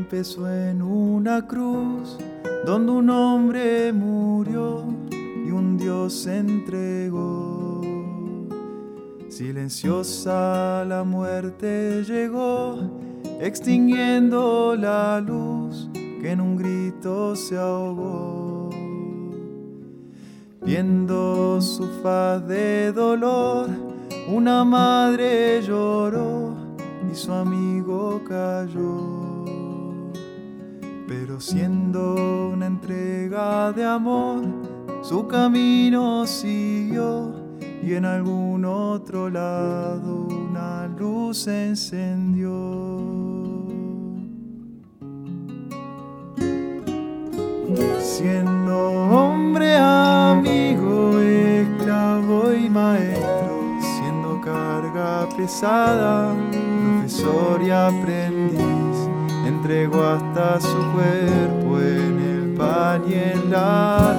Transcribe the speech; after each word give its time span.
Empezó 0.00 0.50
en 0.50 0.80
una 0.80 1.46
cruz 1.46 2.16
donde 2.64 2.90
un 2.90 3.10
hombre 3.10 3.92
murió 3.92 4.82
y 5.12 5.50
un 5.50 5.76
Dios 5.76 6.14
se 6.14 6.38
entregó. 6.38 7.82
Silenciosa 9.28 10.86
la 10.86 11.04
muerte 11.04 12.02
llegó, 12.02 12.78
extinguiendo 13.40 14.74
la 14.74 15.20
luz 15.20 15.90
que 15.92 16.30
en 16.30 16.40
un 16.40 16.56
grito 16.56 17.36
se 17.36 17.58
ahogó. 17.58 18.70
Viendo 20.62 21.60
su 21.60 21.86
faz 22.02 22.48
de 22.48 22.90
dolor, 22.90 23.68
una 24.32 24.64
madre 24.64 25.60
lloró 25.60 26.56
y 27.12 27.14
su 27.14 27.30
amigo 27.32 28.22
cayó. 28.26 29.19
Siendo 31.38 32.50
una 32.52 32.66
entrega 32.66 33.72
de 33.72 33.84
amor, 33.84 34.42
su 35.02 35.26
camino 35.26 36.26
siguió 36.26 37.32
y 37.82 37.94
en 37.94 38.04
algún 38.04 38.64
otro 38.64 39.30
lado 39.30 40.26
una 40.26 40.86
luz 40.86 41.38
se 41.38 41.68
encendió. 41.68 42.50
Siendo 48.00 48.90
hombre, 48.90 49.76
amigo, 49.76 51.18
esclavo 51.20 52.52
y 52.52 52.68
maestro, 52.68 53.78
siendo 53.80 54.40
carga 54.42 55.28
pesada, 55.36 56.34
profesor 57.00 57.62
y 57.62 57.70
aprendiz, 57.70 58.79
entregó 59.70 60.02
hasta 60.02 60.60
su 60.60 60.78
cuerpo 60.92 61.78
en 61.78 62.18
el 62.18 62.56
pan 62.56 63.02
y 63.08 63.14
en 63.14 63.50
la 63.52 64.16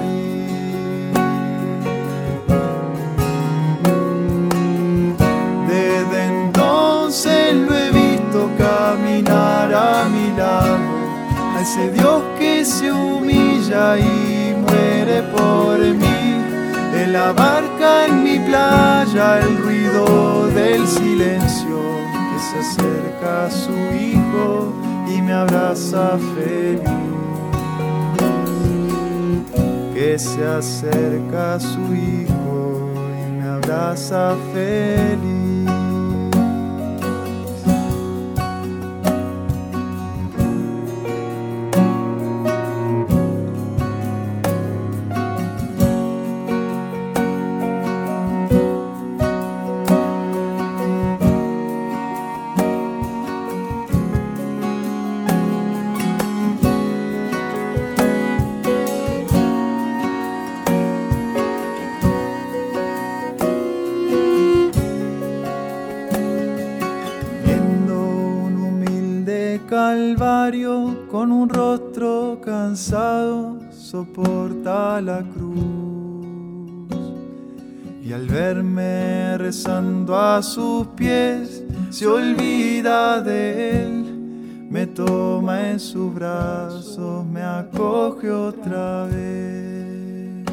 Desde 5.68 6.24
entonces 6.24 7.54
lo 7.54 7.76
he 7.76 7.90
visto 7.90 8.48
caminar 8.56 9.74
a 9.74 10.08
mi 10.08 10.34
lado, 10.38 10.78
a 11.54 11.60
ese 11.60 11.90
Dios 11.90 12.22
que 12.38 12.64
se 12.64 12.90
humilla 12.90 13.98
y 13.98 14.54
muere 14.58 15.22
por 15.36 15.78
mí. 15.78 16.34
En 16.94 17.12
la 17.12 17.32
barca 17.32 18.06
en 18.06 18.24
mi 18.24 18.38
playa, 18.38 19.40
el 19.40 19.58
ruido 19.58 20.46
del 20.46 20.86
silencio 20.86 21.78
que 22.30 22.40
se 22.40 22.58
acerca 22.58 23.46
a 23.46 23.50
su 23.50 23.72
hijo 23.94 24.81
me 25.22 25.32
abraza 25.32 26.18
feliz. 26.34 26.82
Que 29.94 30.18
se 30.18 30.44
acerca 30.44 31.54
a 31.54 31.60
su 31.60 31.94
hijo 31.94 32.90
y 32.94 33.32
me 33.32 33.48
abraza 33.48 34.36
feliz. 34.52 35.41
Con 71.12 71.30
un 71.30 71.46
rostro 71.46 72.40
cansado, 72.42 73.58
soporta 73.70 74.98
la 75.02 75.22
cruz. 75.22 76.88
Y 78.02 78.14
al 78.14 78.26
verme 78.26 79.36
rezando 79.36 80.18
a 80.18 80.42
sus 80.42 80.86
pies, 80.96 81.62
se 81.90 82.06
olvida 82.06 83.20
de 83.20 83.82
él, 83.82 84.66
me 84.70 84.86
toma 84.86 85.68
en 85.72 85.78
sus 85.78 86.14
brazos, 86.14 87.26
me 87.26 87.42
acoge 87.42 88.30
otra 88.30 89.04
vez. 89.04 90.46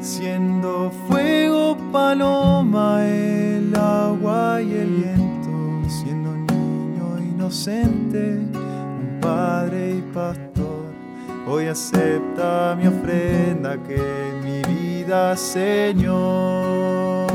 Siendo 0.00 0.90
fuego, 1.08 1.76
paloma, 1.92 3.06
el 3.06 3.76
agua 3.76 4.62
y 4.62 4.72
el 4.72 4.88
viento, 4.88 5.21
un 7.52 9.18
padre 9.20 9.96
y 9.98 10.00
pastor, 10.14 10.86
hoy 11.46 11.66
acepta 11.66 12.74
mi 12.80 12.86
ofrenda 12.86 13.76
que 13.86 14.00
mi 14.42 14.62
vida, 14.62 15.36
Señor. 15.36 17.26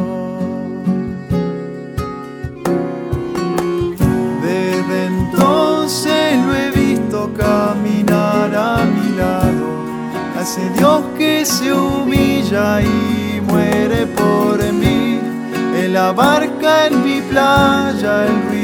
Desde 4.42 5.06
entonces 5.06 6.44
lo 6.48 6.56
he 6.56 6.72
visto 6.72 7.32
caminar 7.38 8.56
a 8.56 8.86
mi 8.86 9.16
lado, 9.16 9.68
a 10.36 10.78
Dios 10.80 11.04
que 11.16 11.46
se 11.46 11.72
humilla 11.72 12.82
y 12.82 13.40
muere 13.42 14.08
por 14.08 14.58
mí. 14.74 15.20
En 15.76 15.94
la 15.94 16.12
barca 16.12 16.88
en 16.88 17.04
mi 17.04 17.22
playa, 17.22 18.26
el 18.26 18.48
ruido 18.48 18.57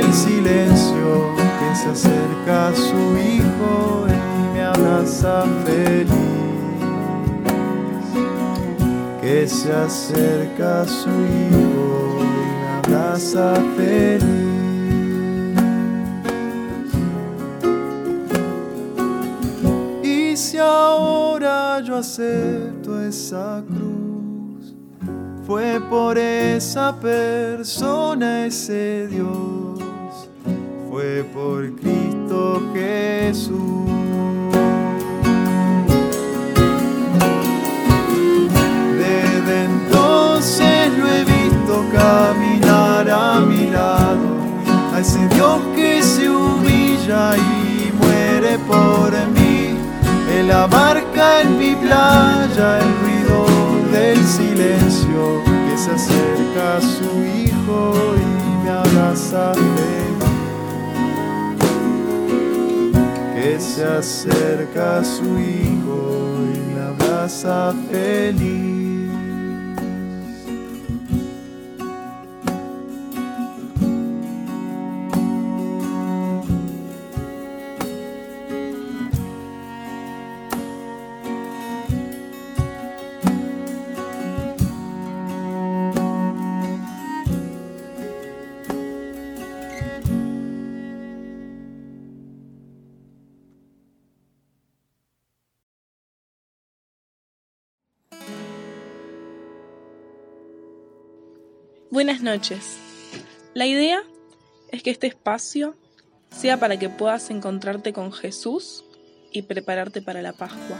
del 0.00 0.14
silencio 0.14 1.34
que 1.58 1.74
se 1.74 1.88
acerca 1.90 2.68
a 2.68 2.74
su 2.74 3.00
hijo 3.18 4.06
y 4.06 4.54
me 4.54 4.62
abraza 4.62 5.44
feliz. 5.64 6.12
Que 9.20 9.48
se 9.48 9.72
acerca 9.72 10.82
a 10.82 10.86
su 10.86 11.10
hijo 11.10 12.18
y 12.20 12.90
me 12.90 12.96
abraza 12.96 13.54
feliz. 13.76 14.48
Y 20.04 20.36
si 20.36 20.58
ahora 20.58 21.80
yo 21.80 21.96
acepto 21.96 23.00
esa 23.02 23.64
cruz, 23.66 24.74
fue 25.44 25.80
por 25.90 26.16
esa 26.18 26.94
persona, 27.00 28.46
ese 28.46 29.08
Dios, 29.08 29.67
fue 30.98 31.22
por 31.32 31.76
Cristo 31.76 32.60
Jesús. 32.74 33.54
Desde 38.98 39.64
entonces 39.64 40.98
lo 40.98 41.06
he 41.06 41.24
visto 41.24 41.84
caminar 41.92 43.08
a 43.08 43.38
mi 43.38 43.70
lado, 43.70 44.26
a 44.92 44.98
ese 44.98 45.20
Dios 45.28 45.60
que 45.76 46.02
se 46.02 46.28
humilla 46.28 47.36
y 47.36 47.92
muere 48.00 48.58
por 48.66 49.12
mí. 49.36 49.76
En 50.36 50.48
la 50.48 50.66
barca 50.66 51.42
en 51.42 51.58
mi 51.58 51.76
playa, 51.76 52.80
el 52.80 52.90
ruido 53.02 53.46
del 53.92 54.18
silencio 54.24 55.44
que 55.44 55.78
se 55.78 55.92
acerca 55.92 56.78
a 56.78 56.80
su 56.80 57.10
hijo 57.44 57.92
y 58.16 58.64
me 58.64 58.70
abraza 58.70 59.52
Se 63.58 63.84
acerca 63.84 64.98
a 64.98 65.04
su 65.04 65.38
hijo 65.38 66.38
y 66.54 66.74
me 66.74 66.80
abraza 66.80 67.74
feliz. 67.90 68.87
Buenas 101.98 102.22
noches. 102.22 102.76
La 103.54 103.66
idea 103.66 104.04
es 104.70 104.84
que 104.84 104.90
este 104.90 105.08
espacio 105.08 105.74
sea 106.30 106.60
para 106.60 106.78
que 106.78 106.88
puedas 106.88 107.28
encontrarte 107.28 107.92
con 107.92 108.12
Jesús 108.12 108.84
y 109.32 109.42
prepararte 109.42 110.00
para 110.00 110.22
la 110.22 110.32
Pascua. 110.32 110.76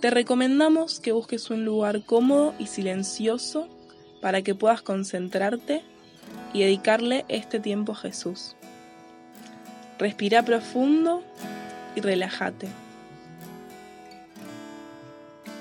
Te 0.00 0.10
recomendamos 0.10 0.98
que 0.98 1.12
busques 1.12 1.48
un 1.48 1.64
lugar 1.64 2.04
cómodo 2.04 2.54
y 2.58 2.66
silencioso 2.66 3.68
para 4.20 4.42
que 4.42 4.56
puedas 4.56 4.82
concentrarte 4.82 5.82
y 6.52 6.62
dedicarle 6.62 7.24
este 7.28 7.60
tiempo 7.60 7.92
a 7.92 7.94
Jesús. 7.94 8.56
Respira 9.96 10.44
profundo 10.44 11.22
y 11.94 12.00
relájate. 12.00 12.66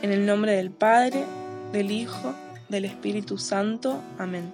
En 0.01 0.11
el 0.11 0.25
nombre 0.25 0.53
del 0.53 0.71
Padre, 0.71 1.23
del 1.71 1.91
Hijo, 1.91 2.33
del 2.71 2.85
Espíritu 2.85 3.37
Santo. 3.37 4.01
Amén. 4.17 4.51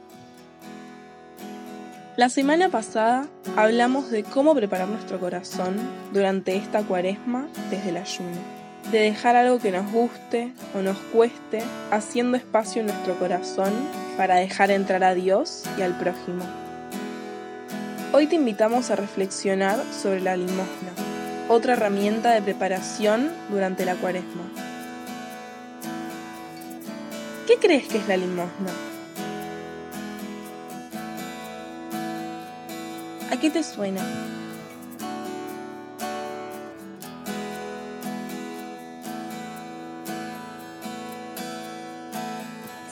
La 2.17 2.29
semana 2.29 2.69
pasada 2.69 3.27
hablamos 3.55 4.09
de 4.09 4.23
cómo 4.23 4.55
preparar 4.55 4.87
nuestro 4.87 5.19
corazón 5.19 5.75
durante 6.11 6.55
esta 6.55 6.81
cuaresma 6.81 7.47
desde 7.69 7.89
el 7.89 7.97
ayuno, 7.97 8.37
de 8.91 9.01
dejar 9.01 9.35
algo 9.35 9.59
que 9.59 9.71
nos 9.71 9.91
guste 9.91 10.51
o 10.75 10.81
nos 10.81 10.97
cueste, 11.13 11.61
haciendo 11.91 12.35
espacio 12.35 12.81
en 12.81 12.87
nuestro 12.87 13.15
corazón 13.19 13.71
para 14.17 14.37
dejar 14.37 14.71
entrar 14.71 15.03
a 15.03 15.13
Dios 15.13 15.63
y 15.77 15.83
al 15.83 15.93
prójimo. 15.93 16.43
Hoy 18.13 18.25
te 18.25 18.35
invitamos 18.35 18.89
a 18.89 18.95
reflexionar 18.95 19.77
sobre 19.93 20.21
la 20.21 20.35
limosna, 20.35 20.93
otra 21.49 21.73
herramienta 21.73 22.31
de 22.31 22.41
preparación 22.41 23.29
durante 23.51 23.85
la 23.85 23.93
cuaresma. 23.93 24.66
¿Qué 27.47 27.55
crees 27.55 27.87
que 27.87 27.97
es 27.97 28.07
la 28.09 28.17
limosna? 28.17 28.73
¿A 33.31 33.39
qué 33.39 33.49
te 33.49 33.63
suena? 33.63 34.01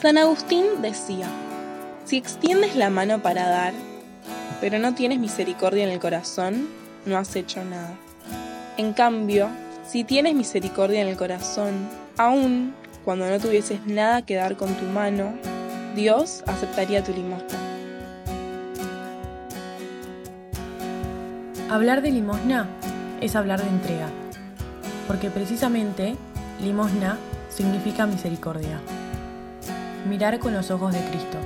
San 0.01 0.17
Agustín 0.17 0.81
decía, 0.81 1.27
si 2.05 2.15
extiendes 2.15 2.77
la 2.77 2.89
mano 2.89 3.21
para 3.21 3.49
dar, 3.49 3.73
pero 4.61 4.79
no 4.79 4.95
tienes 4.95 5.19
misericordia 5.19 5.83
en 5.83 5.89
el 5.89 5.99
corazón, 5.99 6.69
no 7.05 7.17
has 7.17 7.35
hecho 7.35 7.61
nada. 7.65 7.97
En 8.77 8.93
cambio, 8.93 9.49
si 9.85 10.05
tienes 10.05 10.33
misericordia 10.33 11.01
en 11.01 11.09
el 11.09 11.17
corazón, 11.17 11.89
aun 12.15 12.73
cuando 13.05 13.29
no 13.29 13.39
tuvieses 13.39 13.85
nada 13.85 14.23
que 14.23 14.35
dar 14.35 14.57
con 14.57 14.73
tu 14.73 14.85
mano, 14.85 15.35
Dios 15.95 16.43
aceptaría 16.47 17.03
tu 17.03 17.13
limosna. 17.13 17.59
Hablar 21.69 22.01
de 22.01 22.11
limosna 22.11 22.67
es 23.21 23.35
hablar 23.35 23.61
de 23.61 23.69
entrega, 23.69 24.07
porque 25.07 25.29
precisamente 25.29 26.15
limosna 26.59 27.19
significa 27.49 28.07
misericordia, 28.07 28.79
mirar 30.09 30.39
con 30.39 30.53
los 30.53 30.71
ojos 30.71 30.91
de 30.91 30.99
Cristo. 31.01 31.37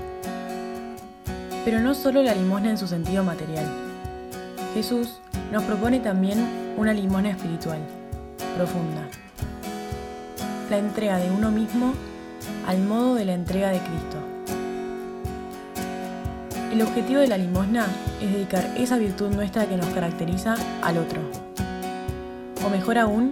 Pero 1.65 1.81
no 1.81 1.93
solo 1.93 2.23
la 2.23 2.33
limosna 2.33 2.69
en 2.69 2.77
su 2.77 2.87
sentido 2.87 3.25
material. 3.25 3.65
Jesús 4.73 5.19
nos 5.51 5.63
propone 5.63 5.99
también 5.99 6.39
una 6.77 6.93
limosna 6.93 7.31
espiritual, 7.31 7.79
profunda. 8.55 9.28
La 10.69 10.77
entrega 10.77 11.17
de 11.17 11.31
uno 11.31 11.49
mismo 11.49 11.93
al 12.67 12.77
modo 12.79 13.15
de 13.15 13.25
la 13.25 13.33
entrega 13.33 13.69
de 13.69 13.79
Cristo. 13.79 14.17
El 16.71 16.83
objetivo 16.83 17.21
de 17.21 17.27
la 17.27 17.39
limosna 17.39 17.87
es 18.21 18.31
dedicar 18.31 18.63
esa 18.77 18.97
virtud 18.97 19.33
nuestra 19.33 19.65
que 19.65 19.77
nos 19.77 19.87
caracteriza 19.87 20.55
al 20.83 20.99
otro. 20.99 21.21
O 22.63 22.69
mejor 22.69 22.99
aún, 22.99 23.31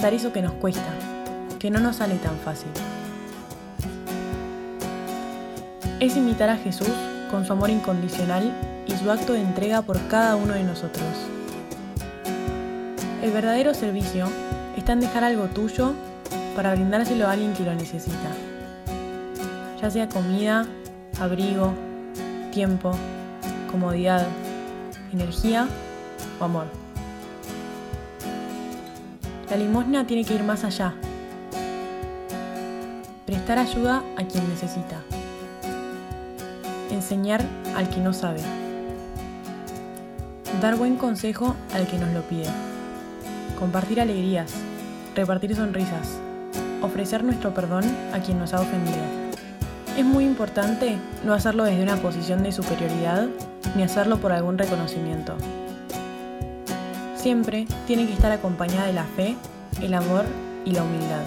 dar 0.00 0.12
eso 0.12 0.32
que 0.32 0.42
nos 0.42 0.54
cuesta, 0.54 0.92
que 1.60 1.70
no 1.70 1.78
nos 1.78 1.96
sale 1.96 2.16
tan 2.16 2.36
fácil. 2.38 2.70
Es 6.00 6.16
imitar 6.16 6.48
a 6.48 6.56
Jesús 6.56 6.90
con 7.30 7.46
su 7.46 7.52
amor 7.52 7.70
incondicional 7.70 8.52
y 8.88 8.92
su 8.96 9.08
acto 9.08 9.34
de 9.34 9.40
entrega 9.40 9.82
por 9.82 10.04
cada 10.08 10.34
uno 10.34 10.54
de 10.54 10.64
nosotros. 10.64 11.06
El 13.22 13.30
verdadero 13.30 13.72
servicio 13.72 14.26
está 14.76 14.94
en 14.94 15.00
dejar 15.00 15.22
algo 15.22 15.44
tuyo 15.44 15.94
para 16.54 16.74
brindárselo 16.74 17.26
a 17.26 17.32
alguien 17.32 17.54
que 17.54 17.64
lo 17.64 17.74
necesita, 17.74 18.30
ya 19.80 19.90
sea 19.90 20.08
comida, 20.08 20.66
abrigo, 21.20 21.72
tiempo, 22.52 22.92
comodidad, 23.70 24.26
energía 25.12 25.68
o 26.40 26.44
amor. 26.44 26.66
La 29.50 29.56
limosna 29.56 30.06
tiene 30.06 30.24
que 30.24 30.34
ir 30.34 30.42
más 30.42 30.64
allá. 30.64 30.94
Prestar 33.26 33.58
ayuda 33.58 34.02
a 34.16 34.24
quien 34.24 34.48
necesita. 34.48 35.02
Enseñar 36.90 37.42
al 37.76 37.88
que 37.88 38.00
no 38.00 38.12
sabe. 38.12 38.40
Dar 40.60 40.76
buen 40.76 40.96
consejo 40.96 41.56
al 41.74 41.86
que 41.86 41.98
nos 41.98 42.12
lo 42.12 42.22
pide. 42.22 42.48
Compartir 43.58 44.00
alegrías. 44.00 44.52
Repartir 45.14 45.54
sonrisas. 45.54 46.20
Ofrecer 46.82 47.22
nuestro 47.22 47.54
perdón 47.54 47.84
a 48.12 48.18
quien 48.18 48.38
nos 48.38 48.52
ha 48.54 48.60
ofendido. 48.60 48.98
Es 49.96 50.04
muy 50.04 50.24
importante 50.24 50.98
no 51.24 51.32
hacerlo 51.32 51.64
desde 51.64 51.82
una 51.82 51.96
posición 51.96 52.42
de 52.42 52.50
superioridad 52.50 53.28
ni 53.76 53.82
hacerlo 53.82 54.18
por 54.18 54.32
algún 54.32 54.58
reconocimiento. 54.58 55.36
Siempre 57.14 57.66
tiene 57.86 58.06
que 58.06 58.14
estar 58.14 58.32
acompañada 58.32 58.86
de 58.86 58.94
la 58.94 59.04
fe, 59.04 59.36
el 59.80 59.94
amor 59.94 60.24
y 60.64 60.72
la 60.72 60.82
humildad. 60.82 61.22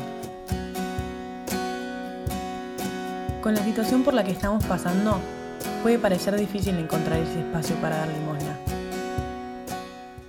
Con 3.41 3.53
la 3.53 3.63
situación 3.63 4.03
por 4.03 4.13
la 4.13 4.23
que 4.23 4.31
estamos 4.31 4.65
pasando, 4.65 5.19
puede 5.83 5.99
parecer 5.99 6.35
difícil 6.35 6.75
encontrar 6.77 7.19
ese 7.19 7.39
espacio 7.39 7.75
para 7.77 7.97
dar 7.97 8.07
limosna. 8.07 8.57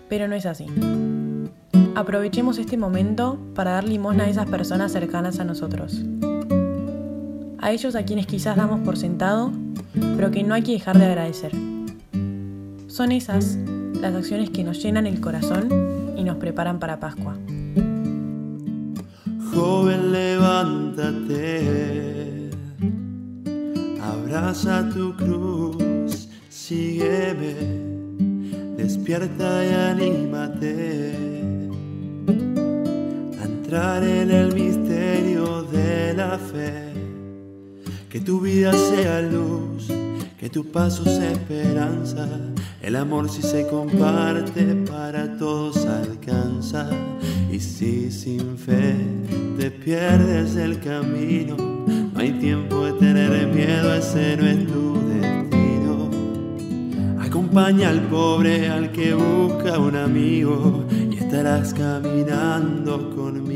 Pero 0.08 0.28
no 0.28 0.36
es 0.36 0.46
así. 0.46 0.66
Aprovechemos 1.96 2.58
este 2.58 2.76
momento 2.76 3.38
para 3.54 3.72
dar 3.72 3.84
limosna 3.84 4.24
a 4.24 4.28
esas 4.28 4.48
personas 4.48 4.92
cercanas 4.92 5.40
a 5.40 5.44
nosotros 5.44 6.04
a 7.66 7.72
ellos 7.72 7.96
a 7.96 8.04
quienes 8.04 8.26
quizás 8.28 8.56
damos 8.56 8.78
por 8.82 8.96
sentado, 8.96 9.50
pero 10.16 10.30
que 10.30 10.44
no 10.44 10.54
hay 10.54 10.62
que 10.62 10.70
dejar 10.70 10.96
de 10.96 11.06
agradecer. 11.06 11.50
Son 12.86 13.10
esas 13.10 13.58
las 14.00 14.14
acciones 14.14 14.50
que 14.50 14.62
nos 14.62 14.80
llenan 14.80 15.04
el 15.08 15.20
corazón 15.20 16.14
y 16.16 16.22
nos 16.22 16.36
preparan 16.36 16.78
para 16.78 17.00
Pascua. 17.00 17.36
Joven, 19.52 20.12
levántate, 20.12 21.60
abraza 24.00 24.88
tu 24.90 25.16
cruz, 25.16 26.28
sígueme, 26.48 27.56
despierta 28.76 29.64
y 29.64 29.72
anímate 29.72 31.35
entrar 33.66 34.04
en 34.04 34.30
el 34.30 34.54
misterio 34.54 35.62
de 35.64 36.14
la 36.14 36.38
fe 36.38 36.92
que 38.08 38.20
tu 38.20 38.40
vida 38.40 38.72
sea 38.72 39.20
luz, 39.22 39.88
que 40.38 40.48
tu 40.48 40.70
paso 40.70 41.02
sea 41.02 41.32
esperanza. 41.32 42.28
El 42.80 42.94
amor 42.94 43.28
si 43.28 43.42
se 43.42 43.66
comparte 43.66 44.62
para 44.88 45.36
todos 45.36 45.84
alcanza. 45.84 46.88
Y 47.50 47.58
si 47.58 48.12
sin 48.12 48.56
fe 48.56 48.94
te 49.58 49.72
pierdes 49.72 50.54
el 50.54 50.78
camino, 50.78 51.56
no 51.56 52.20
hay 52.20 52.38
tiempo 52.38 52.84
de 52.84 52.92
tener 52.92 53.48
miedo, 53.48 53.92
ese 53.94 54.36
no 54.36 54.46
es 54.46 54.64
tu 54.68 54.94
destino. 55.08 56.10
Acompaña 57.18 57.88
al 57.88 58.02
pobre, 58.02 58.68
al 58.68 58.92
que 58.92 59.12
busca 59.12 59.76
un 59.76 59.96
amigo, 59.96 60.84
y 61.10 61.16
estarás 61.16 61.74
caminando 61.74 63.10
conmigo. 63.16 63.55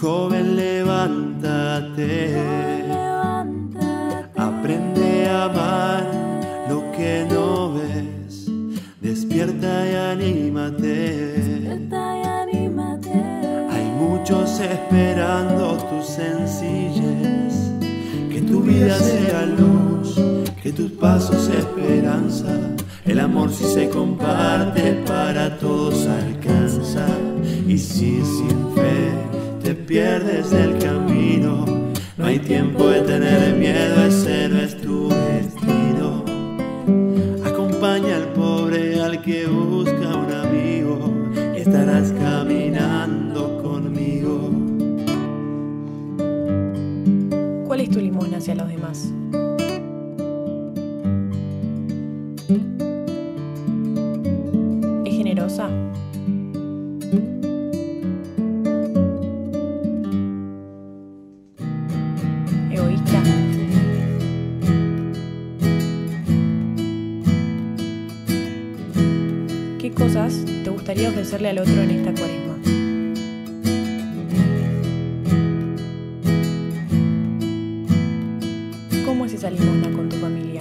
Joven, 0.00 0.56
levántate. 0.56 2.34
Aprende 4.34 5.28
a 5.28 5.44
amar 5.44 6.06
lo 6.70 6.90
que 6.92 7.26
no 7.30 7.74
ves. 7.74 8.50
Despierta 9.02 9.86
y 9.90 9.94
anímate. 9.94 11.68
Hay 13.70 13.86
muchos 13.98 14.58
esperando 14.60 15.76
tu 15.90 16.02
sencillez. 16.02 17.54
Que 18.32 18.40
tu 18.40 18.62
vida 18.62 18.98
sea 18.98 19.44
luz, 19.44 19.79
tus 20.72 20.90
pasos 20.92 21.48
esperanza. 21.48 22.58
El 23.04 23.18
amor 23.18 23.50
si 23.52 23.64
se 23.64 23.88
comparte 23.88 25.02
para 25.06 25.56
todos 25.58 26.06
alcanza. 26.06 27.06
Y 27.66 27.78
si 27.78 28.22
sin 28.22 28.72
fe 28.74 29.10
te 29.62 29.74
pierdes 29.74 30.50
del 30.50 30.78
camino, 30.78 31.64
no 32.16 32.26
hay 32.26 32.38
tiempo 32.38 32.88
de 32.88 33.00
tener 33.02 33.56
miedo, 33.56 34.04
ese 34.04 34.48
no 34.48 34.60
es 34.60 34.76
tu 34.80 35.08
destino. 35.08 36.24
Acompaña 37.44 38.16
al 38.16 38.28
pobre, 38.34 39.00
al 39.00 39.22
que 39.22 39.46
busca 39.46 40.16
un 40.16 40.32
amigo, 40.32 41.12
y 41.56 41.60
estarás 41.60 42.12
caminando 42.12 43.62
conmigo. 43.62 44.50
¿Cuál 47.66 47.80
es 47.80 47.90
tu 47.90 48.00
limosna 48.00 48.38
hacia 48.38 48.54
los 48.54 48.68
demás? 48.68 49.12
Ofrecerle 71.30 71.50
al 71.50 71.58
otro 71.58 71.80
en 71.80 71.90
esta 71.90 72.12
cuaresma? 72.12 72.56
¿Cómo 79.04 79.24
es 79.26 79.34
esa 79.34 79.48
limosna 79.48 79.92
con 79.92 80.08
tu 80.08 80.16
familia? 80.16 80.60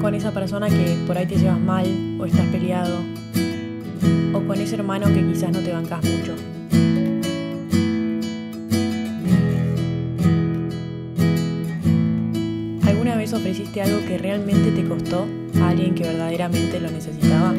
Con 0.00 0.14
esa 0.14 0.30
persona 0.30 0.68
que 0.68 0.96
por 1.08 1.18
ahí 1.18 1.26
te 1.26 1.34
llevas 1.34 1.58
mal 1.58 1.86
o 2.20 2.26
estás 2.26 2.46
peleado. 2.46 2.98
O 4.32 4.40
con 4.46 4.60
ese 4.60 4.76
hermano 4.76 5.06
que 5.06 5.26
quizás 5.26 5.50
no 5.50 5.58
te 5.58 5.72
bancas 5.72 6.04
mucho. 6.04 6.19
Verdaderamente 16.30 16.78
lo 16.78 16.90
necesitaba? 16.90 17.54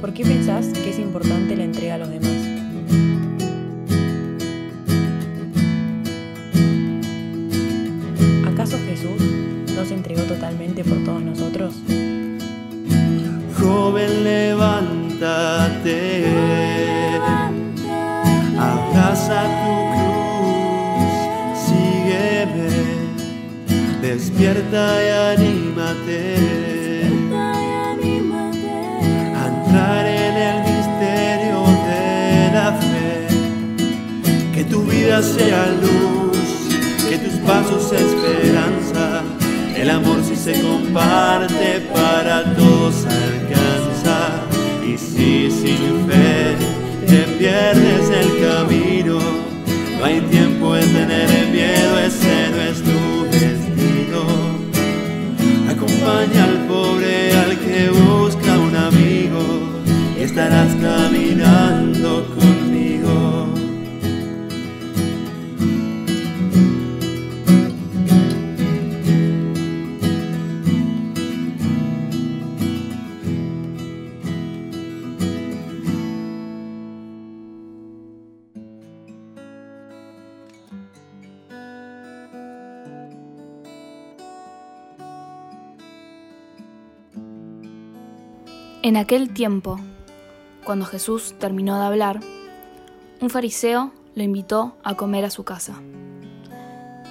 ¿Por 0.00 0.12
qué 0.12 0.22
pensás 0.22 0.66
que 0.68 0.90
es 0.90 0.98
importante 0.98 1.37
En 88.88 88.96
aquel 88.96 89.34
tiempo, 89.34 89.78
cuando 90.64 90.86
Jesús 90.86 91.34
terminó 91.38 91.78
de 91.78 91.84
hablar, 91.84 92.20
un 93.20 93.28
fariseo 93.28 93.92
lo 94.14 94.22
invitó 94.22 94.78
a 94.82 94.94
comer 94.94 95.26
a 95.26 95.30
su 95.30 95.44
casa. 95.44 95.74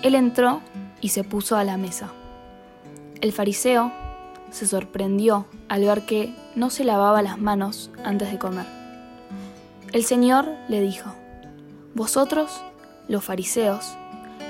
Él 0.01 0.15
entró 0.15 0.61
y 1.01 1.09
se 1.09 1.23
puso 1.23 1.55
a 1.55 1.63
la 1.63 1.77
mesa. 1.77 2.09
El 3.21 3.31
fariseo 3.31 3.91
se 4.49 4.65
sorprendió 4.65 5.45
al 5.69 5.81
ver 5.83 6.07
que 6.07 6.33
no 6.55 6.71
se 6.71 6.83
lavaba 6.83 7.21
las 7.21 7.37
manos 7.37 7.91
antes 8.03 8.31
de 8.31 8.39
comer. 8.39 8.65
El 9.93 10.03
Señor 10.03 10.47
le 10.69 10.81
dijo, 10.81 11.13
Vosotros, 11.93 12.59
los 13.07 13.23
fariseos, 13.23 13.95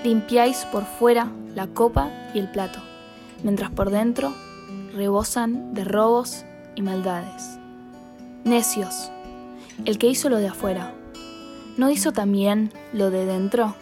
limpiáis 0.02 0.64
por 0.72 0.86
fuera 0.86 1.30
la 1.54 1.68
copa 1.68 2.10
y 2.34 2.40
el 2.40 2.50
plato, 2.50 2.80
mientras 3.44 3.70
por 3.70 3.90
dentro 3.90 4.34
rebosan 4.96 5.74
de 5.74 5.84
robos 5.84 6.46
y 6.78 6.82
maldades. 6.82 7.60
Necios, 8.46 9.12
el 9.84 9.98
que 9.98 10.08
hizo 10.08 10.30
lo 10.30 10.38
de 10.38 10.48
afuera, 10.48 10.94
¿no 11.76 11.90
hizo 11.90 12.14
también 12.14 12.72
lo 12.94 13.10
de 13.10 13.26
dentro? 13.26 13.76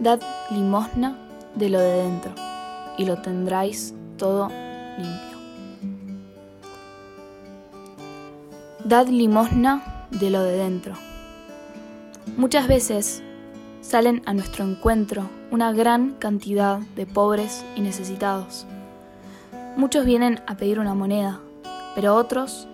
Dad 0.00 0.20
limosna 0.50 1.16
de 1.54 1.68
lo 1.68 1.78
de 1.78 2.02
dentro, 2.02 2.32
y 2.96 3.04
lo 3.04 3.20
tendráis 3.22 3.94
todo 4.16 4.48
limpio. 4.48 5.38
Dad 8.84 9.06
limosna 9.08 10.06
de 10.10 10.30
lo 10.30 10.42
de 10.42 10.56
dentro. 10.56 10.94
Muchas 12.36 12.68
veces 12.68 13.22
salen 13.82 14.22
a 14.24 14.32
nuestro 14.32 14.64
encuentro 14.64 15.28
una 15.50 15.72
gran 15.72 16.12
cantidad 16.14 16.78
de 16.96 17.04
pobres 17.06 17.64
y 17.76 17.80
necesitados. 17.80 18.66
Muchos 19.76 20.04
vienen 20.04 20.40
a 20.46 20.56
pedir 20.56 20.80
una 20.80 20.94
moneda, 20.94 21.40
pero 21.98 22.14
otros 22.14 22.68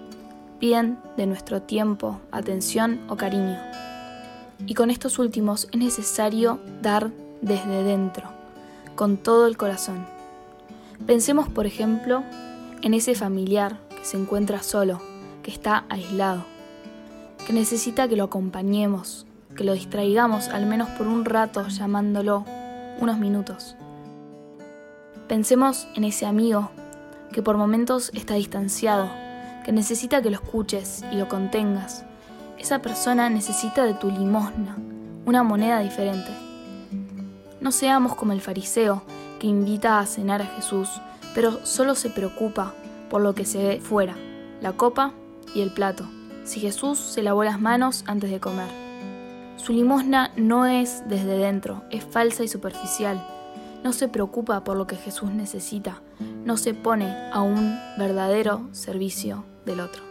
piden 0.61 0.99
de 1.17 1.25
nuestro 1.25 1.63
tiempo, 1.63 2.21
atención 2.31 3.01
o 3.09 3.17
cariño. 3.17 3.57
Y 4.67 4.75
con 4.75 4.91
estos 4.91 5.19
últimos 5.19 5.67
es 5.73 5.79
necesario 5.79 6.61
dar 6.83 7.11
desde 7.41 7.85
dentro, 7.85 8.29
con 8.97 9.17
todo 9.17 9.47
el 9.47 9.57
corazón. 9.57 10.05
Pensemos, 11.07 11.49
por 11.49 11.65
ejemplo, 11.65 12.23
en 12.83 12.93
ese 12.93 13.15
familiar 13.15 13.79
que 13.97 14.05
se 14.05 14.19
encuentra 14.19 14.63
solo, 14.63 15.01
que 15.43 15.51
está 15.51 15.87
aislado, 15.89 16.45
que 17.47 17.55
necesita 17.55 18.07
que 18.09 18.17
lo 18.17 18.25
acompañemos, 18.25 19.25
que 19.57 19.65
lo 19.65 19.73
distraigamos 19.73 20.49
al 20.49 20.67
menos 20.67 20.91
por 20.99 21.07
un 21.07 21.25
rato 21.25 21.67
llamándolo, 21.69 22.45
unos 23.01 23.17
minutos. 23.17 23.75
Pensemos 25.29 25.89
en 25.95 26.05
ese 26.05 26.27
amigo 26.27 26.71
que 27.35 27.43
por 27.43 27.57
momentos 27.57 28.13
está 28.15 28.35
distanciado, 28.35 29.11
que 29.65 29.73
necesita 29.73 30.23
que 30.23 30.31
lo 30.31 30.37
escuches 30.37 31.05
y 31.11 31.17
lo 31.17 31.29
contengas. 31.29 32.05
Esa 32.59 32.79
persona 32.79 33.29
necesita 33.29 33.85
de 33.85 33.95
tu 33.95 34.09
limosna, 34.09 34.77
una 35.27 35.43
moneda 35.43 35.81
diferente. 35.81 36.31
No 37.61 37.73
seamos 37.73 38.15
como 38.15 38.33
el 38.33 38.41
fariseo 38.41 39.03
que 39.41 39.49
invita 39.49 39.99
a 39.99 40.07
cenar 40.07 40.43
a 40.43 40.47
Jesús, 40.47 40.89
pero 41.35 41.67
solo 41.67 41.97
se 41.97 42.09
preocupa 42.09 42.73
por 43.11 43.21
lo 43.21 43.35
que 43.35 43.45
se 43.45 43.59
ve 43.59 43.81
fuera, 43.81 44.15
la 44.61 44.75
copa 44.75 45.13
y 45.57 45.61
el 45.61 45.73
plato, 45.73 46.07
si 46.45 46.61
Jesús 46.61 47.01
se 47.01 47.25
lavó 47.25 47.43
las 47.43 47.61
manos 47.61 48.05
antes 48.07 48.31
de 48.31 48.39
comer. 48.39 48.69
Su 49.57 49.73
limosna 49.73 50.31
no 50.37 50.67
es 50.67 51.03
desde 51.09 51.37
dentro, 51.37 51.83
es 51.91 52.05
falsa 52.05 52.45
y 52.45 52.49
superficial 52.49 53.27
no 53.85 53.93
se 53.93 54.09
preocupa 54.09 54.65
por 54.65 54.79
lo 54.79 54.87
que 54.87 54.97
Jesús 54.97 55.31
necesita, 55.31 56.01
no 56.45 56.57
se 56.57 56.73
pone 56.73 57.15
a 57.31 57.43
un 57.43 57.79
verdadero 57.99 58.67
servicio 58.73 59.45
del 59.67 59.81
otro. 59.81 60.03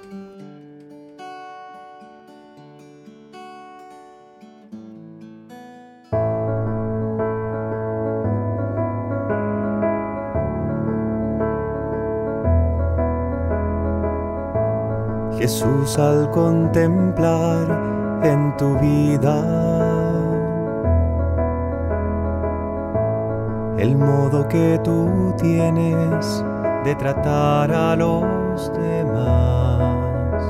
Jesús 15.39 15.97
al 15.97 16.29
contemplar 16.29 18.21
en 18.23 18.55
tu 18.55 18.77
vida 18.79 20.02
el 23.83 23.97
modo 23.97 24.47
que 24.47 24.79
tú 24.81 25.35
tienes 25.37 26.41
de 26.85 26.95
tratar 26.95 27.69
a 27.69 27.97
los 27.97 28.71
demás. 28.71 30.41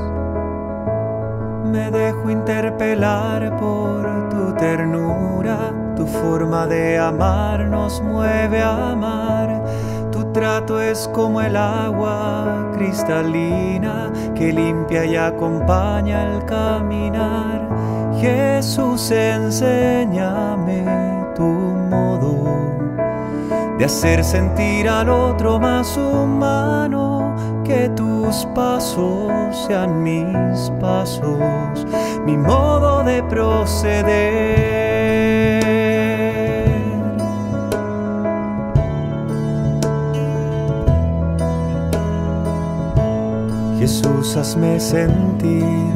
Me 1.65 1.89
dejo 1.89 2.29
interpelar 2.29 3.57
por 3.57 4.29
tu 4.29 4.53
ternura, 4.53 5.73
tu 5.95 6.05
forma 6.05 6.67
de 6.67 6.99
amar 6.99 7.61
nos 7.61 8.03
mueve 8.03 8.61
a 8.61 8.91
amar. 8.91 9.63
Tu 10.11 10.31
trato 10.31 10.79
es 10.79 11.09
como 11.11 11.41
el 11.41 11.57
agua 11.57 12.69
cristalina 12.75 14.13
que 14.35 14.53
limpia 14.53 15.05
y 15.05 15.15
acompaña 15.15 16.35
el 16.35 16.45
caminar. 16.45 17.67
Jesús, 18.21 19.09
enséñame 19.09 21.02
de 23.83 23.87
hacer 23.87 24.23
sentir 24.23 24.87
al 24.87 25.09
otro 25.09 25.59
más 25.59 25.97
humano, 25.97 27.35
que 27.65 27.89
tus 27.89 28.47
pasos 28.55 29.29
sean 29.67 30.01
mis 30.01 30.71
pasos, 30.79 31.85
mi 32.25 32.37
modo 32.37 33.03
de 33.03 33.21
proceder. 33.23 34.13
Jesús, 43.79 44.37
hazme 44.37 44.79
sentir 44.79 45.93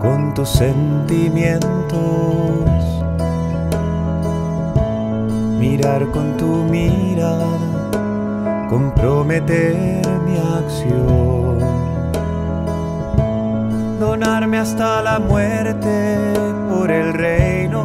con 0.00 0.32
tus 0.32 0.48
sentimientos 0.48 2.69
mirar 5.70 6.04
con 6.10 6.36
tu 6.36 6.64
mirada, 6.64 7.46
comprometer 8.68 10.02
mi 10.26 10.36
acción, 10.58 11.58
donarme 14.00 14.58
hasta 14.58 15.00
la 15.00 15.20
muerte 15.20 16.18
por 16.70 16.90
el 16.90 17.14
reino, 17.14 17.84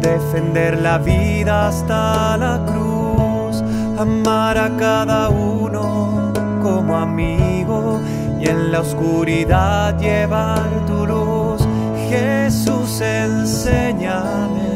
defender 0.00 0.80
la 0.80 0.96
vida 0.96 1.68
hasta 1.68 2.38
la 2.38 2.64
cruz, 2.64 3.62
amar 3.98 4.56
a 4.56 4.74
cada 4.78 5.28
uno 5.28 6.32
como 6.62 6.96
amigo 6.96 8.00
y 8.40 8.48
en 8.48 8.72
la 8.72 8.80
oscuridad 8.80 9.98
llevar 9.98 10.66
tu 10.86 11.04
luz. 11.04 11.60
Jesús, 12.08 13.02
enséñame 13.02 14.67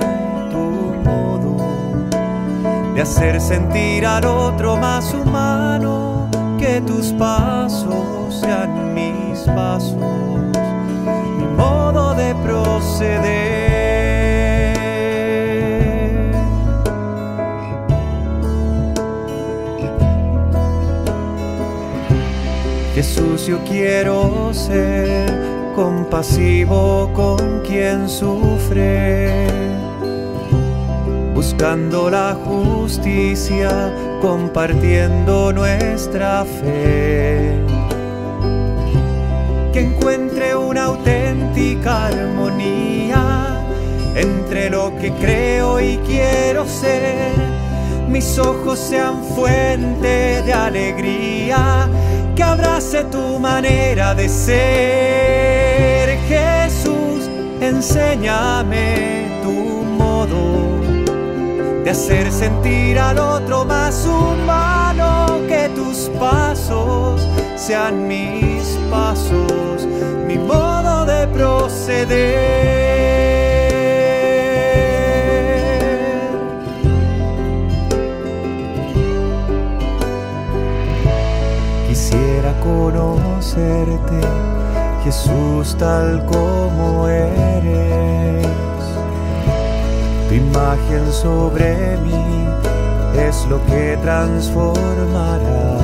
hacer 3.03 3.41
sentir 3.41 4.07
al 4.07 4.25
otro 4.25 4.77
más 4.77 5.13
humano, 5.13 6.31
que 6.57 6.81
tus 6.83 7.07
pasos 7.15 8.33
sean 8.41 8.95
mis 8.95 9.41
pasos, 9.41 9.97
mi 11.37 11.45
modo 11.57 12.15
de 12.15 12.33
proceder. 12.37 13.43
Jesús, 22.95 23.47
yo 23.47 23.59
quiero 23.65 24.55
ser 24.55 25.73
compasivo 25.75 27.11
con 27.13 27.63
quien 27.67 28.09
sufre 28.09 29.45
buscando 31.43 32.09
la 32.09 32.37
justicia, 32.47 33.93
compartiendo 34.21 35.53
nuestra 35.53 36.45
fe. 36.45 37.59
Que 39.73 39.81
encuentre 39.81 40.55
una 40.55 40.85
auténtica 40.85 42.07
armonía 42.07 43.61
entre 44.15 44.71
lo 44.71 44.97
que 45.01 45.11
creo 45.15 45.81
y 45.81 45.97
quiero 46.07 46.65
ser. 46.65 47.33
Mis 48.09 48.39
ojos 48.39 48.79
sean 48.79 49.25
fuente 49.35 50.43
de 50.43 50.53
alegría, 50.53 51.89
que 52.37 52.43
abrace 52.45 53.03
tu 53.11 53.41
manera 53.41 54.15
de 54.15 54.29
ser. 54.29 56.19
Jesús, 56.29 57.29
enséñame 57.61 59.41
tu 59.43 59.51
modo 59.53 60.62
de 61.85 61.91
hacer 61.91 62.31
sentir 62.31 62.99
al 62.99 63.19
otro 63.19 63.65
más 63.65 64.07
humano, 64.07 65.41
que 65.49 65.69
tus 65.75 66.11
pasos 66.21 67.27
sean 67.57 68.07
mis 68.07 68.79
pasos, 68.91 69.87
mi 70.27 70.39
modo 70.39 71.05
de 71.05 71.27
proceder. 71.29 72.23
Quisiera 81.89 82.53
conocerte, 82.61 84.21
Jesús, 85.05 85.77
tal 85.79 86.25
como 86.27 87.09
eres 87.09 88.52
tu 90.33 90.37
imagen 90.37 91.13
sobre 91.13 91.97
mí 91.99 92.47
es 93.15 93.45
lo 93.51 93.63
que 93.67 93.99
transformará 94.03 95.77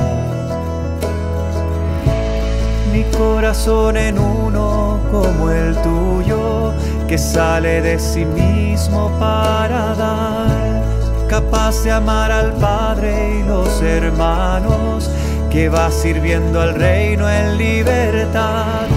mi 2.91 3.03
corazón 3.15 3.95
en 3.97 4.17
uno 4.17 4.99
como 5.11 5.51
el 5.51 5.75
tuyo, 5.83 6.73
que 7.07 7.17
sale 7.17 7.81
de 7.81 7.99
sí 7.99 8.25
mismo 8.25 9.11
para 9.19 9.93
dar, 9.93 10.81
capaz 11.27 11.83
de 11.83 11.91
amar 11.91 12.31
al 12.31 12.51
Padre 12.53 13.39
y 13.39 13.43
los 13.43 13.81
hermanos, 13.81 15.09
que 15.51 15.69
va 15.69 15.91
sirviendo 15.91 16.59
al 16.59 16.73
reino 16.73 17.29
en 17.29 17.57
libertad. 17.57 18.87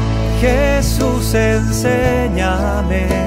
Jesús, 0.41 1.35
enséñame 1.35 3.22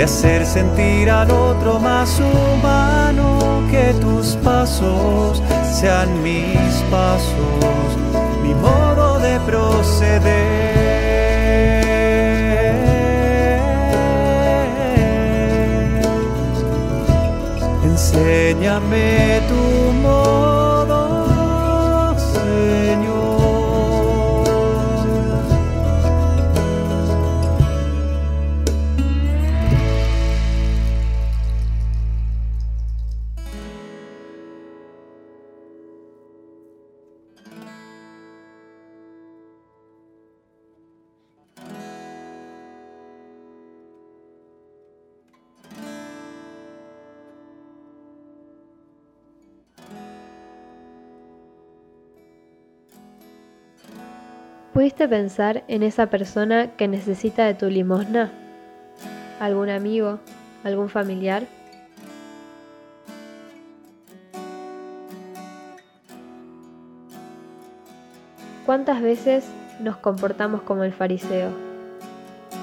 de 0.00 0.04
hacer 0.04 0.46
sentir 0.46 1.10
al 1.10 1.30
otro 1.30 1.78
más 1.78 2.18
humano, 2.20 3.62
que 3.70 3.92
tus 4.00 4.28
pasos 4.36 5.42
sean 5.78 6.22
mis 6.22 6.72
pasos, 6.90 7.98
mi 8.42 8.54
modo 8.54 9.18
de 9.18 9.38
proceder. 9.40 10.40
Enséñame 17.84 19.42
tu 19.50 19.99
¿Pudiste 54.80 55.06
pensar 55.06 55.62
en 55.68 55.82
esa 55.82 56.06
persona 56.06 56.74
que 56.78 56.88
necesita 56.88 57.44
de 57.44 57.52
tu 57.52 57.66
limosna? 57.66 58.32
¿Algún 59.38 59.68
amigo? 59.68 60.20
¿Algún 60.64 60.88
familiar? 60.88 61.42
¿Cuántas 68.64 69.02
veces 69.02 69.44
nos 69.80 69.98
comportamos 69.98 70.62
como 70.62 70.82
el 70.84 70.94
fariseo? 70.94 71.50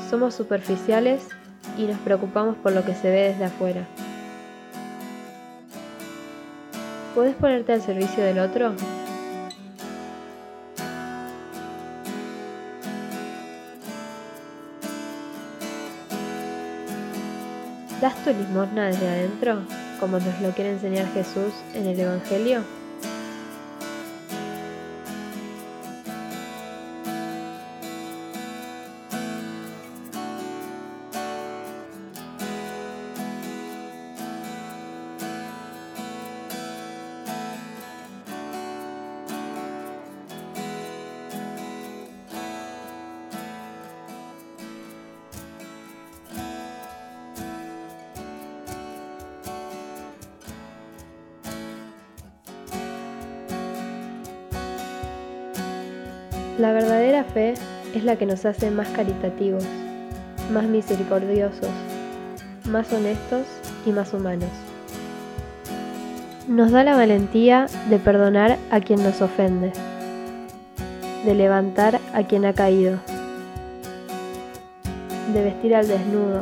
Somos 0.10 0.34
superficiales 0.34 1.28
y 1.78 1.84
nos 1.84 2.00
preocupamos 2.00 2.56
por 2.56 2.72
lo 2.72 2.84
que 2.84 2.96
se 2.96 3.12
ve 3.12 3.28
desde 3.30 3.46
afuera. 3.46 3.86
¿Puedes 7.14 7.36
ponerte 7.36 7.74
al 7.74 7.82
servicio 7.84 8.24
del 8.24 8.40
otro? 8.40 8.74
¿Das 18.02 18.14
tu 18.24 18.30
limosna 18.30 18.88
desde 18.88 19.08
adentro, 19.10 19.64
como 20.00 20.20
nos 20.20 20.40
lo 20.42 20.52
quiere 20.52 20.70
enseñar 20.70 21.12
Jesús 21.14 21.52
en 21.74 21.88
el 21.88 22.00
Evangelio? 22.00 22.62
La 56.58 56.72
verdadera 56.72 57.24
fe 57.24 57.54
es 57.94 58.04
la 58.04 58.16
que 58.16 58.26
nos 58.26 58.44
hace 58.44 58.72
más 58.72 58.88
caritativos, 58.88 59.64
más 60.52 60.64
misericordiosos, 60.64 61.70
más 62.68 62.92
honestos 62.92 63.46
y 63.86 63.92
más 63.92 64.12
humanos. 64.12 64.50
Nos 66.48 66.72
da 66.72 66.84
la 66.84 66.96
valentía 66.96 67.68
de 67.92 68.00
perdonar 68.00 68.58
a 68.72 68.80
quien 68.80 69.04
nos 69.04 69.22
ofende, 69.22 69.72
de 71.26 71.36
levantar 71.36 72.00
a 72.16 72.24
quien 72.24 72.44
ha 72.46 72.54
caído, 72.54 72.98
de 75.32 75.44
vestir 75.44 75.76
al 75.76 75.88
desnudo, 75.88 76.42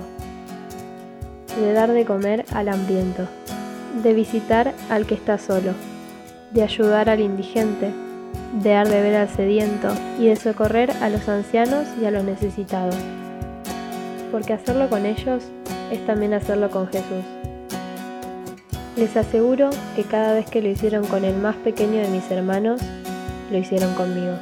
de 1.59 1.73
dar 1.73 1.91
de 1.91 2.05
comer 2.05 2.45
al 2.53 2.69
hambriento, 2.69 3.27
de 4.01 4.13
visitar 4.13 4.73
al 4.89 5.05
que 5.05 5.15
está 5.15 5.37
solo, 5.37 5.73
de 6.51 6.63
ayudar 6.63 7.09
al 7.09 7.19
indigente, 7.19 8.04
de 8.61 8.69
dar 8.69 8.87
de 8.87 9.01
ver 9.01 9.15
al 9.15 9.29
sediento 9.29 9.89
y 10.17 10.27
de 10.27 10.35
socorrer 10.35 10.91
a 11.01 11.09
los 11.09 11.27
ancianos 11.27 11.87
y 12.01 12.05
a 12.05 12.11
los 12.11 12.23
necesitados. 12.23 12.95
Porque 14.31 14.53
hacerlo 14.53 14.89
con 14.89 15.05
ellos 15.05 15.43
es 15.91 16.05
también 16.05 16.33
hacerlo 16.33 16.69
con 16.71 16.87
Jesús. 16.87 17.23
Les 18.95 19.15
aseguro 19.17 19.69
que 19.95 20.03
cada 20.03 20.33
vez 20.33 20.49
que 20.49 20.61
lo 20.61 20.69
hicieron 20.69 21.05
con 21.05 21.25
el 21.25 21.35
más 21.35 21.55
pequeño 21.57 22.01
de 22.01 22.07
mis 22.07 22.31
hermanos, 22.31 22.81
lo 23.51 23.57
hicieron 23.57 23.93
conmigo. 23.93 24.33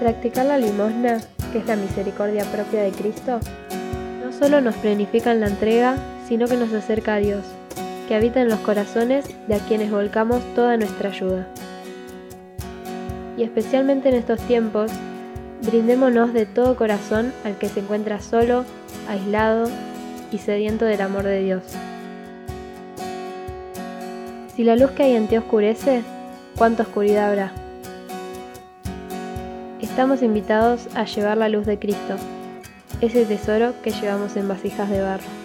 Practicar 0.00 0.46
la 0.46 0.56
limosna, 0.56 1.20
que 1.52 1.58
es 1.58 1.66
la 1.66 1.76
misericordia 1.76 2.44
propia 2.44 2.82
de 2.82 2.90
Cristo, 2.90 3.38
no 4.24 4.32
solo 4.32 4.62
nos 4.62 4.74
planifica 4.76 5.30
en 5.30 5.40
la 5.40 5.48
entrega, 5.48 5.96
sino 6.26 6.48
que 6.48 6.56
nos 6.56 6.72
acerca 6.72 7.14
a 7.14 7.18
Dios, 7.18 7.44
que 8.08 8.14
habita 8.14 8.40
en 8.40 8.48
los 8.48 8.60
corazones 8.60 9.26
de 9.46 9.56
a 9.56 9.58
quienes 9.58 9.90
volcamos 9.90 10.42
toda 10.54 10.78
nuestra 10.78 11.10
ayuda 11.10 11.46
y 13.36 13.42
especialmente 13.42 14.08
en 14.08 14.14
estos 14.14 14.40
tiempos, 14.40 14.90
brindémonos 15.62 16.32
de 16.32 16.46
todo 16.46 16.76
corazón 16.76 17.32
al 17.44 17.58
que 17.58 17.68
se 17.68 17.80
encuentra 17.80 18.20
solo, 18.20 18.64
aislado 19.08 19.70
y 20.30 20.38
sediento 20.38 20.84
del 20.84 21.00
amor 21.00 21.24
de 21.24 21.42
Dios. 21.42 21.62
Si 24.54 24.62
la 24.62 24.76
luz 24.76 24.90
que 24.92 25.04
hay 25.04 25.16
en 25.16 25.26
ti 25.26 25.36
oscurece, 25.36 26.02
¿cuánta 26.56 26.84
oscuridad 26.84 27.30
habrá? 27.30 27.52
Estamos 29.80 30.22
invitados 30.22 30.88
a 30.94 31.04
llevar 31.04 31.38
la 31.38 31.48
luz 31.48 31.66
de 31.66 31.78
Cristo, 31.78 32.16
ese 33.00 33.24
tesoro 33.24 33.74
que 33.82 33.90
llevamos 33.90 34.36
en 34.36 34.48
vasijas 34.48 34.90
de 34.90 35.02
barro. 35.02 35.43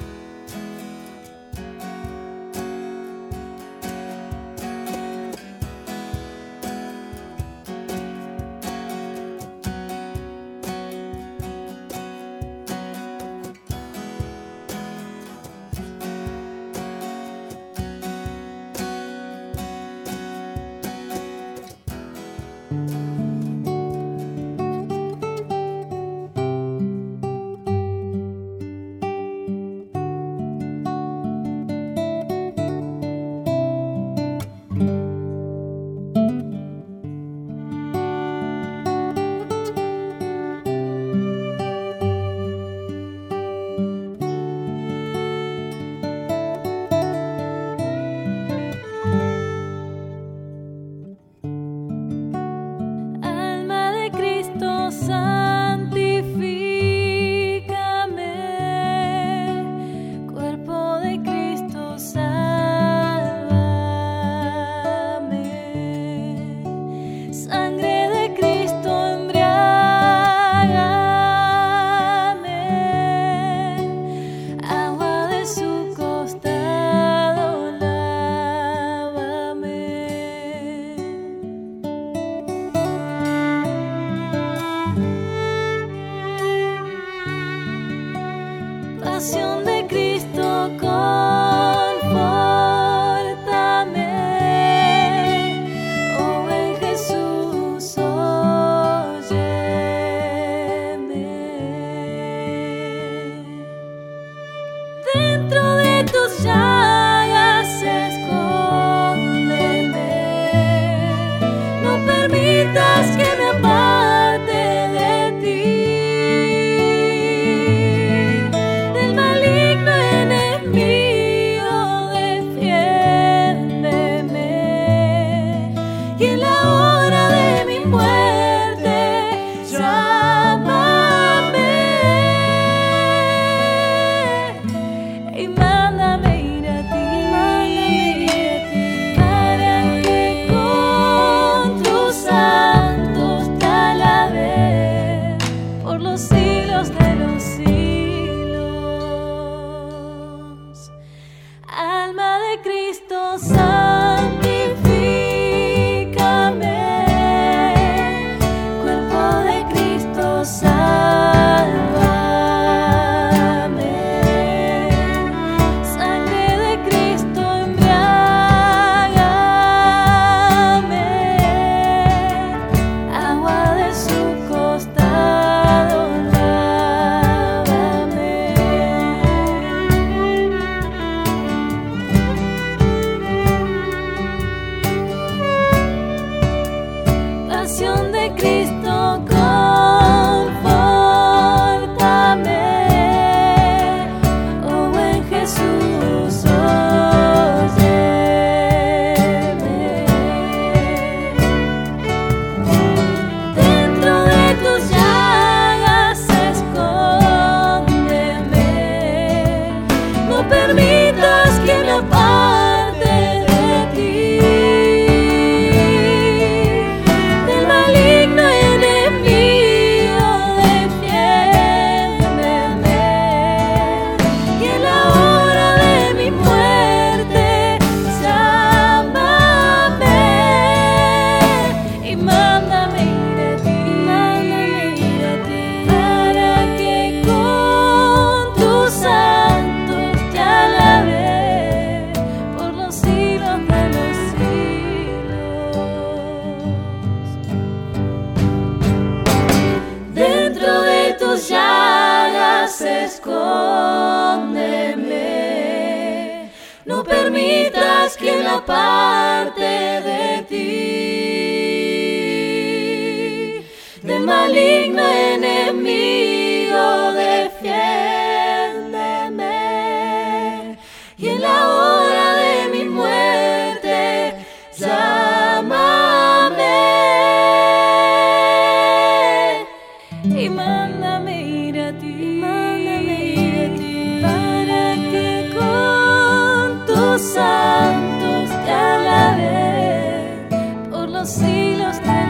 Los 291.20 291.28
siglos 291.28 291.98
de 292.02 292.29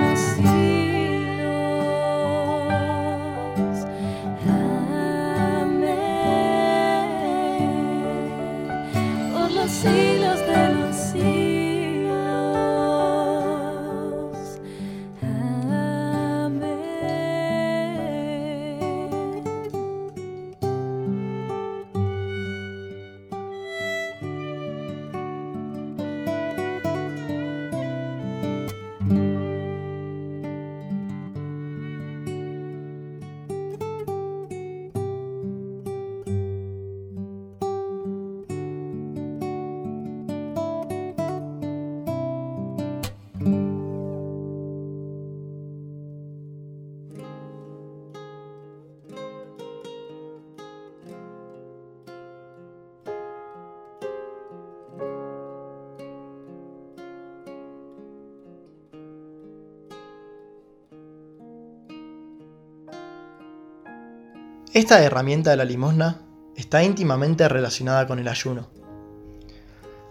Esta 64.73 65.03
herramienta 65.03 65.49
de 65.49 65.57
la 65.57 65.65
limosna 65.65 66.21
está 66.55 66.83
íntimamente 66.83 67.47
relacionada 67.49 68.07
con 68.07 68.19
el 68.19 68.27
ayuno. 68.27 68.67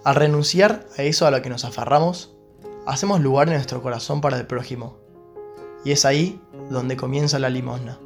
Al 0.04 0.14
renunciar 0.14 0.86
a 0.96 1.02
eso 1.02 1.26
a 1.26 1.30
lo 1.30 1.42
que 1.42 1.50
nos 1.50 1.64
aferramos, 1.64 2.36
hacemos 2.86 3.20
lugar 3.20 3.48
en 3.48 3.54
nuestro 3.54 3.82
corazón 3.82 4.20
para 4.20 4.38
el 4.38 4.46
prójimo. 4.46 4.98
Y 5.84 5.92
es 5.92 6.04
ahí 6.04 6.40
donde 6.70 6.96
comienza 6.96 7.38
la 7.38 7.50
limosna, 7.50 7.98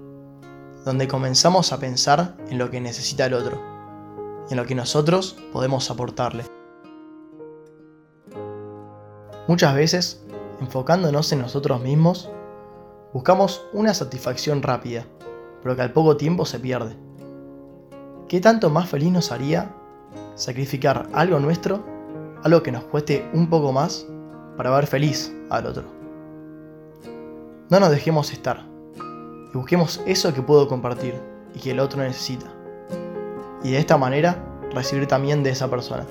donde 0.85 1.09
comenzamos 1.09 1.73
a 1.73 1.79
pensar 1.79 2.37
en 2.49 2.59
lo 2.59 2.71
que 2.71 2.81
necesita 2.81 3.27
el 3.27 3.35
otro 3.35 3.73
en 4.51 4.57
lo 4.57 4.67
que 4.67 4.75
nosotros 4.75 5.37
podemos 5.53 5.91
aportarle. 5.91 6.45
Muchas 9.49 9.75
veces, 9.75 10.23
enfocándonos 10.61 11.33
en 11.33 11.41
nosotros 11.41 11.81
mismos, 11.81 12.31
buscamos 13.13 13.65
una 13.73 13.95
satisfacción 13.95 14.63
rápida, 14.63 15.07
pero 15.63 15.77
que 15.77 15.83
al 15.83 15.93
poco 15.93 16.17
tiempo 16.17 16.45
se 16.45 16.59
pierde. 16.59 16.97
¿Qué 18.29 18.41
tanto 18.41 18.71
más 18.71 18.89
feliz 18.89 19.13
nos 19.13 19.31
haría 19.33 19.75
sacrificar 20.35 21.09
algo 21.13 21.39
nuestro, 21.39 21.85
algo 22.43 22.63
que 22.63 22.73
nos 22.73 22.85
cueste 22.85 23.29
un 23.33 23.49
poco 23.49 23.73
más, 23.73 24.07
para 24.57 24.71
ver 24.71 24.87
feliz 24.87 25.35
al 25.51 25.67
otro? 25.67 25.85
No 27.71 27.81
nos 27.81 27.91
dejemos 27.91 28.33
estar 28.33 28.65
y 29.53 29.57
busquemos 29.57 30.03
eso 30.07 30.33
que 30.33 30.43
puedo 30.43 30.69
compartir 30.69 31.15
y 31.55 31.59
que 31.59 31.71
el 31.71 31.81
otro 31.81 32.03
necesita. 32.03 32.47
Y 33.63 33.73
de 33.73 33.79
esta 33.79 33.97
manera 33.97 34.37
recibir 34.73 35.07
también 35.07 35.43
de 35.43 35.51
esa 35.51 35.69
persona. 35.69 36.07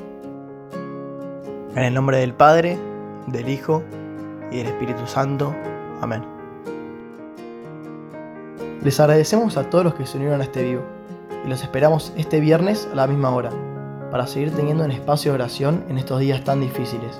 En 1.75 1.83
el 1.83 1.93
nombre 1.93 2.17
del 2.17 2.33
Padre, 2.33 2.77
del 3.27 3.49
Hijo 3.49 3.83
y 4.51 4.57
del 4.57 4.67
Espíritu 4.67 5.07
Santo. 5.07 5.55
Amén. 6.01 6.40
Les 8.83 8.99
agradecemos 8.99 9.57
a 9.57 9.69
todos 9.69 9.83
los 9.83 9.93
que 9.93 10.07
se 10.07 10.17
unieron 10.17 10.41
a 10.41 10.43
este 10.43 10.63
vivo 10.63 10.81
y 11.45 11.47
los 11.47 11.61
esperamos 11.61 12.11
este 12.17 12.39
viernes 12.39 12.87
a 12.91 12.95
la 12.95 13.05
misma 13.05 13.29
hora 13.29 13.51
para 14.09 14.25
seguir 14.25 14.51
teniendo 14.51 14.83
un 14.83 14.91
espacio 14.91 15.31
de 15.31 15.35
oración 15.35 15.85
en 15.87 15.99
estos 15.99 16.19
días 16.19 16.43
tan 16.43 16.61
difíciles. 16.61 17.19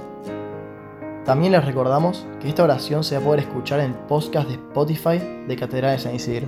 También 1.24 1.52
les 1.52 1.63
recordamos 1.63 2.26
que 2.39 2.50
esta 2.50 2.63
oración 2.63 3.04
se 3.04 3.15
va 3.15 3.21
a 3.21 3.26
poder 3.26 3.41
escuchar 3.41 3.80
en 3.80 3.91
el 3.91 3.93
podcast 3.93 4.47
de 4.47 4.56
Spotify 4.56 5.19
de 5.47 5.56
Catedral 5.56 5.97
de 5.97 6.00
San 6.00 6.15
Isidro. 6.15 6.47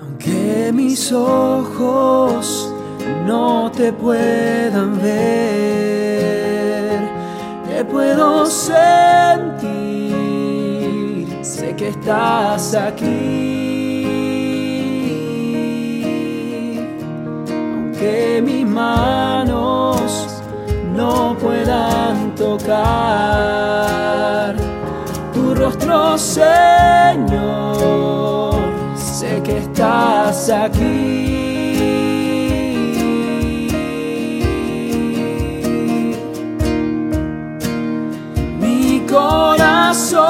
Aunque 0.00 0.70
mis 0.72 1.12
ojos 1.12 2.72
no 3.26 3.70
te 3.72 3.92
puedan 3.92 5.02
ver, 5.02 6.20
te 7.68 7.84
puedo 7.84 8.46
sentir, 8.46 10.01
sé 11.72 11.76
que 11.76 11.88
estás 11.88 12.74
aquí. 12.74 13.62
Aunque 17.48 18.42
mis 18.44 18.66
manos 18.66 20.26
no 20.94 21.36
puedan 21.40 22.34
tocar 22.34 22.66
tu 25.32 25.54
rostro, 25.54 26.18
Señor, 26.18 26.50
sé 28.96 29.40
que 29.42 29.58
estás 29.58 30.50
aquí. 30.50 31.38
Mi 38.60 39.00
corazón 39.10 40.22